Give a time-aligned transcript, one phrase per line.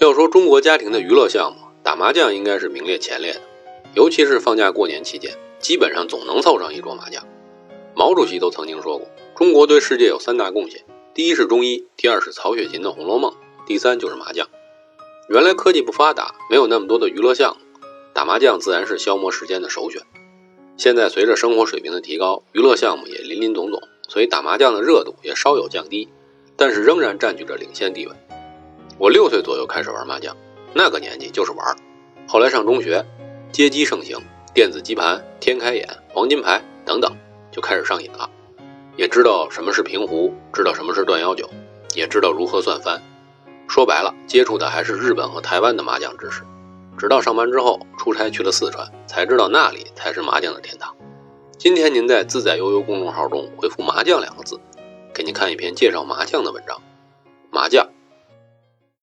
[0.00, 3.40] 要说中国家庭的娱乐项目，打麻将应该是名列前列的。
[3.94, 7.26] 尤其是放假过年期间，基本上总能凑上一桌麻将。
[7.96, 10.84] 毛主席都曾经说过，中国对世界有三大贡献：
[11.14, 13.32] 第一是中医，第二是曹雪芹的《红楼梦》，
[13.66, 14.46] 第三就是麻将。
[15.28, 20.00] 原来科技不发达，没有那么多的娱乐项目，打麻将自然是消磨时间的首选。
[20.76, 26.08] 现在随着生活水平的提高，娱乐项目也林林总总，所以打麻将的热度也稍有降低，
[26.56, 28.12] 但是仍然占据着领先地位。
[28.98, 30.36] 我六岁左右开始玩麻将，
[30.74, 31.76] 那个年纪就是玩。
[32.26, 33.06] 后来上中学，
[33.52, 34.18] 街机盛行，
[34.52, 37.16] 电子机盘、天开眼、黄金牌等等
[37.52, 38.28] 就开始上瘾了。
[38.96, 41.48] 也知道什么是平胡，知道什么是断幺九，
[41.94, 43.00] 也知道如何算番。
[43.68, 46.42] 说白了，接触的还是日本和台湾的麻将知识。
[46.98, 50.92] 直到上班之后出差去了四川，才知道那里才是麻将的天堂。
[51.56, 54.58] 今天您在自在悠悠公众号中回复“麻将”两个字，
[55.14, 56.82] 给您看一篇介绍麻将的文章。
[57.52, 57.88] 麻将。